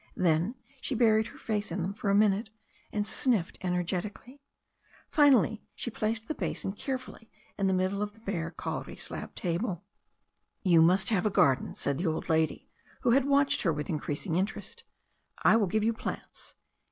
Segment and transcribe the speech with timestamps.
[0.15, 2.49] Then she buried her face in them for a min ute,
[2.91, 4.41] and sniffed energetically.
[5.07, 9.83] Finally, she placed the basin carefully in the middle of the bare, kauri slab table.
[10.63, 12.67] "You must have a garden," said the old lady,
[13.01, 14.85] who had watched her with increasing interest.
[15.43, 16.55] "I will give you plants."